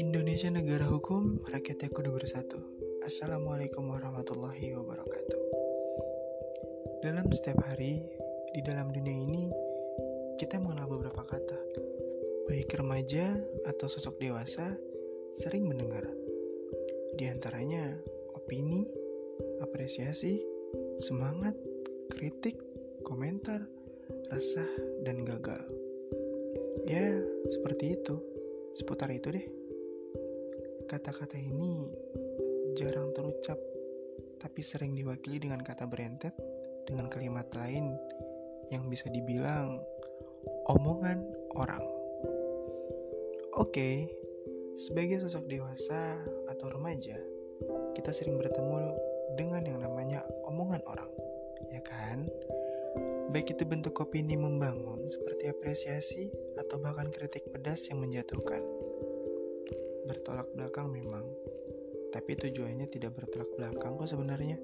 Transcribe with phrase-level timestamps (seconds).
[0.00, 2.56] Indonesia negara hukum, rakyatnya kudu bersatu.
[3.04, 5.40] Assalamualaikum warahmatullahi wabarakatuh.
[7.04, 8.00] Dalam setiap hari,
[8.56, 9.52] di dalam dunia ini,
[10.40, 11.60] kita mengenal beberapa kata.
[12.48, 13.36] Baik remaja
[13.68, 14.80] atau sosok dewasa,
[15.36, 16.08] sering mendengar.
[17.20, 18.00] Di antaranya,
[18.32, 18.88] opini,
[19.60, 20.40] apresiasi,
[20.96, 21.52] semangat,
[22.16, 22.56] kritik,
[23.04, 23.68] komentar,
[24.28, 24.68] resah,
[25.04, 25.64] dan gagal.
[26.84, 28.16] Ya, seperti itu.
[28.76, 29.46] Seputar itu deh.
[30.88, 31.88] Kata-kata ini
[32.76, 33.58] jarang terucap,
[34.40, 36.32] tapi sering diwakili dengan kata berentet
[36.88, 37.92] dengan kalimat lain
[38.72, 39.80] yang bisa dibilang
[40.68, 41.24] omongan
[41.56, 41.84] orang.
[43.58, 44.08] Oke,
[44.78, 46.16] sebagai sosok dewasa
[46.48, 47.18] atau remaja,
[47.92, 48.94] kita sering bertemu
[49.34, 51.10] dengan yang namanya omongan orang,
[51.74, 52.30] ya kan?
[53.28, 58.64] Baik itu bentuk opini membangun seperti apresiasi atau bahkan kritik pedas yang menjatuhkan
[60.08, 61.28] bertolak belakang memang,
[62.08, 64.56] tapi tujuannya tidak bertolak belakang kok sebenarnya.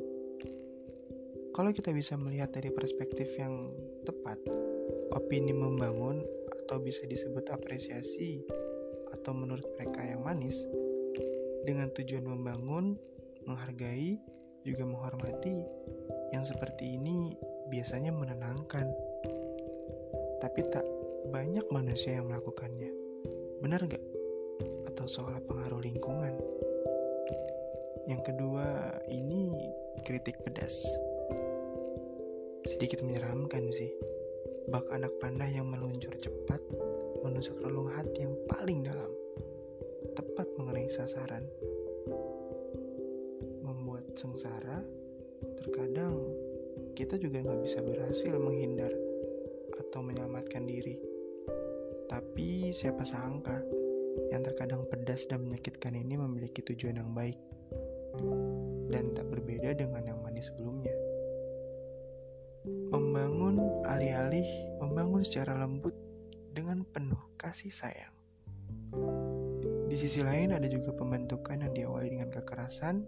[1.52, 3.70] Kalau kita bisa melihat dari perspektif yang
[4.08, 4.40] tepat,
[5.12, 6.24] opini membangun
[6.64, 8.40] atau bisa disebut apresiasi
[9.12, 10.64] atau menurut mereka yang manis,
[11.68, 12.96] dengan tujuan membangun,
[13.44, 14.18] menghargai,
[14.64, 15.60] juga menghormati,
[16.32, 17.36] yang seperti ini
[17.74, 18.86] biasanya menenangkan.
[20.38, 20.86] Tapi tak
[21.34, 22.94] banyak manusia yang melakukannya.
[23.58, 24.14] Benar gak?
[25.04, 26.38] atau soal pengaruh lingkungan.
[28.06, 29.50] Yang kedua, ini
[30.06, 30.86] kritik pedas.
[32.62, 33.90] Sedikit menyeramkan sih.
[34.70, 36.62] Bak anak panah yang meluncur cepat
[37.20, 39.10] menusuk relung hati yang paling dalam.
[40.14, 41.44] Tepat mengenai sasaran.
[43.66, 44.78] Membuat sengsara,
[45.58, 46.22] terkadang
[46.94, 48.94] kita juga nggak bisa berhasil menghindar
[49.74, 50.94] atau menyelamatkan diri.
[52.06, 53.58] Tapi siapa sangka
[54.30, 57.38] yang terkadang pedas dan menyakitkan ini memiliki tujuan yang baik
[58.94, 60.94] dan tak berbeda dengan yang manis sebelumnya.
[62.64, 64.46] Membangun alih-alih
[64.78, 65.92] membangun secara lembut
[66.54, 68.14] dengan penuh kasih sayang.
[69.90, 73.02] Di sisi lain ada juga pembentukan yang diawali dengan kekerasan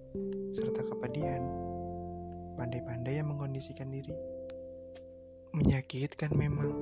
[0.50, 1.65] serta kepedihan.
[2.56, 4.16] Pandai-pandai yang mengkondisikan diri.
[5.52, 6.72] Menyakitkan memang.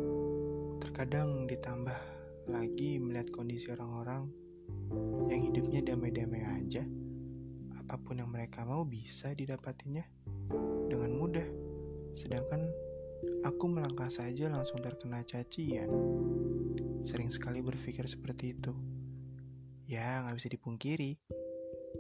[0.79, 1.99] Terkadang ditambah
[2.47, 4.31] lagi melihat kondisi orang-orang
[5.27, 6.87] yang hidupnya damai-damai aja.
[7.75, 10.07] Apa pun yang mereka mau bisa didapatinya
[10.87, 11.49] dengan mudah.
[12.15, 12.71] Sedangkan
[13.43, 15.91] aku melangkah saja langsung terkena cacian.
[17.03, 18.73] Sering sekali berpikir seperti itu.
[19.85, 21.19] Ya, nggak bisa dipungkiri.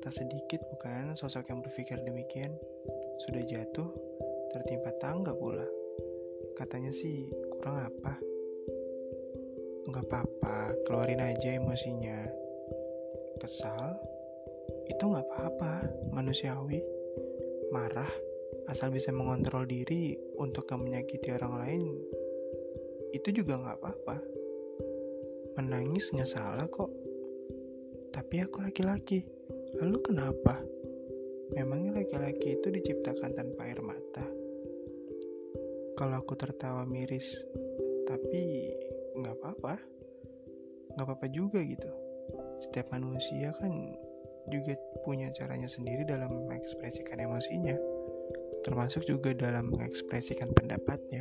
[0.00, 2.54] Tak sedikit bukan sosok yang berpikir demikian.
[3.22, 3.90] Sudah jatuh,
[4.50, 5.66] tertimpa tangga pula.
[6.54, 8.18] Katanya sih, kurang apa?
[9.90, 12.26] Gak apa-apa, keluarin aja emosinya.
[13.38, 13.98] Kesal,
[14.90, 16.82] itu gak apa-apa, manusiawi.
[17.74, 18.10] Marah,
[18.70, 21.94] asal bisa mengontrol diri untuk gak menyakiti orang lain,
[23.14, 24.16] itu juga gak apa-apa.
[25.54, 26.90] Menangis gak salah kok.
[28.10, 29.22] Tapi aku laki-laki,
[29.78, 30.62] lalu kenapa?
[31.54, 34.26] Memangnya laki-laki itu diciptakan tanpa air mata?
[35.94, 37.38] Kalau aku tertawa miris,
[38.06, 38.70] tapi
[39.14, 39.74] nggak apa-apa.
[40.94, 41.90] Nggak apa-apa juga gitu.
[42.62, 43.70] Setiap manusia kan
[44.50, 44.76] juga
[45.06, 47.78] punya caranya sendiri dalam mengekspresikan emosinya
[48.64, 51.20] termasuk juga dalam mengekspresikan pendapatnya.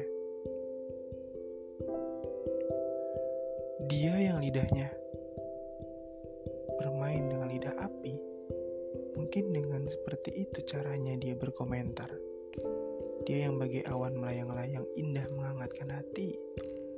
[3.83, 4.87] Dia yang lidahnya
[6.79, 7.27] bermain
[10.23, 12.07] seperti itu caranya dia berkomentar
[13.27, 16.39] dia yang bagai awan melayang-layang indah menghangatkan hati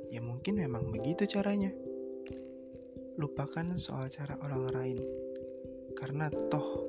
[0.06, 1.74] Ya mungkin memang begitu caranya.
[3.18, 4.98] Lupakan soal cara orang lain.
[5.98, 6.86] Karena toh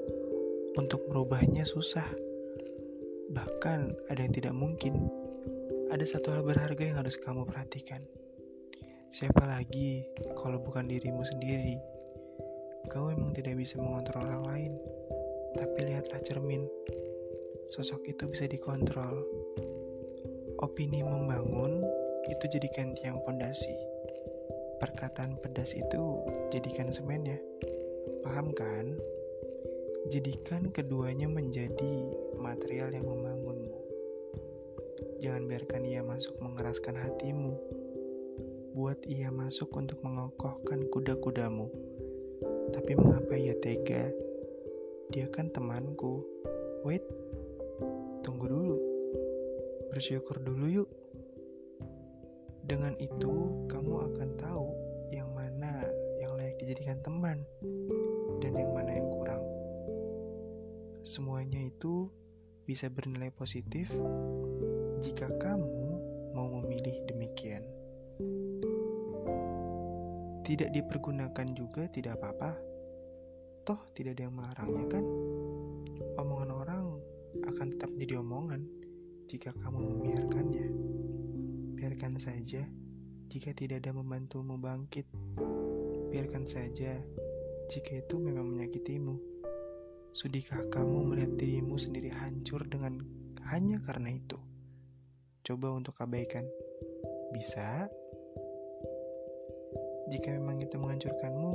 [0.78, 2.06] untuk merubahnya susah.
[3.34, 3.80] Bahkan
[4.14, 5.10] ada yang tidak mungkin.
[5.90, 8.04] Ada satu hal berharga yang harus kamu perhatikan.
[9.08, 10.04] Siapa lagi
[10.36, 11.80] kalau bukan dirimu sendiri?
[12.92, 14.74] Kau memang tidak bisa mengontrol orang lain.
[15.58, 16.70] Tapi lihatlah cermin.
[17.68, 19.26] Sosok itu bisa dikontrol.
[20.62, 21.82] Opini membangun
[22.30, 23.74] itu jadikan tiang pondasi.
[24.78, 26.22] Perkataan pedas itu
[26.54, 27.42] jadikan semennya.
[28.22, 28.96] Paham kan?
[30.14, 33.76] Jadikan keduanya menjadi material yang membangunmu.
[35.18, 37.58] Jangan biarkan ia masuk mengeraskan hatimu.
[38.78, 41.74] Buat ia masuk untuk mengokohkan kuda-kudamu.
[42.70, 44.27] Tapi mengapa ia tega?
[45.18, 46.22] Dia kan temanku.
[46.86, 47.02] Wait,
[48.22, 48.78] tunggu dulu.
[49.90, 50.90] Bersyukur dulu yuk
[52.62, 54.70] Dengan itu, kamu akan tahu
[55.10, 55.90] yang mana
[56.22, 57.42] yang layak dijadikan teman
[58.46, 59.42] dan yang mana yang kurang.
[61.02, 62.14] Semuanya itu
[62.70, 63.90] bisa bernilai positif
[65.02, 65.98] jika kamu
[66.38, 67.66] mau memilih demikian.
[70.46, 72.67] Tidak dipergunakan juga tidak apa-apa.
[73.68, 75.04] Toh tidak ada yang melarangnya kan?
[76.24, 76.88] Omongan orang
[77.52, 78.64] akan tetap jadi omongan
[79.28, 80.68] jika kamu membiarkannya.
[81.76, 82.64] Biarkan saja
[83.28, 85.04] jika tidak ada membantumu bangkit.
[86.08, 86.96] Biarkan saja
[87.68, 89.20] jika itu memang menyakitimu.
[90.16, 93.04] Sudikah kamu melihat dirimu sendiri hancur dengan
[93.52, 94.40] hanya karena itu?
[95.44, 96.48] Coba untuk abaikan.
[97.36, 97.92] Bisa?
[100.08, 101.52] Jika memang itu menghancurkanmu,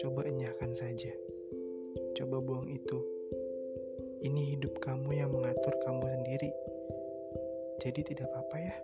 [0.00, 1.12] coba enyahkan saja.
[2.14, 2.98] Coba buang itu.
[4.24, 6.50] Ini hidup kamu yang mengatur kamu sendiri.
[7.82, 8.74] Jadi tidak apa-apa ya.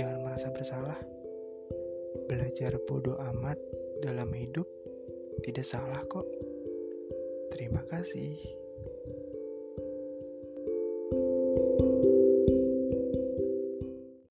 [0.00, 0.98] Jangan merasa bersalah.
[2.26, 3.60] Belajar bodoh amat
[4.02, 4.66] dalam hidup
[5.46, 6.26] tidak salah kok.
[7.54, 8.57] Terima kasih.